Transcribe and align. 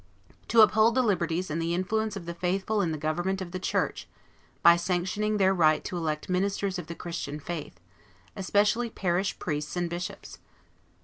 To 0.47 0.61
uphold 0.61 0.95
the 0.95 1.03
liberties 1.03 1.51
and 1.51 1.61
the 1.61 1.75
influence 1.75 2.15
of 2.15 2.25
the 2.25 2.33
faithful 2.33 2.81
in 2.81 2.91
the 2.91 2.97
government 2.97 3.39
of 3.39 3.51
the 3.51 3.59
church, 3.59 4.07
by 4.63 4.75
sanctioning 4.75 5.37
their 5.37 5.53
right 5.53 5.83
to 5.83 5.95
elect 5.95 6.27
ministers 6.27 6.79
of 6.79 6.87
the 6.87 6.95
Christian 6.95 7.39
faith, 7.39 7.79
especially 8.35 8.89
parish 8.89 9.37
priests 9.37 9.75
and 9.75 9.91
bishops; 9.91 10.37
2. 10.37 10.41